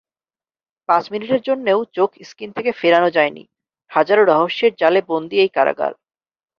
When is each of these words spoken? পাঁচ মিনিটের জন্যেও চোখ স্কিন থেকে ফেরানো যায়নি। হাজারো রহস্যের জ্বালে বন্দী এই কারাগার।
পাঁচ 0.89 1.03
মিনিটের 1.11 1.41
জন্যেও 1.41 1.79
চোখ 1.93 2.09
স্কিন 2.21 2.49
থেকে 2.51 2.71
ফেরানো 2.71 3.09
যায়নি। 3.09 3.43
হাজারো 3.91 4.21
রহস্যের 4.25 4.71
জ্বালে 4.75 5.01
বন্দী 5.07 5.37
এই 5.39 5.49
কারাগার। 5.49 5.93